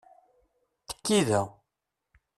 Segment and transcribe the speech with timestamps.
[0.87, 1.41] Tekki da.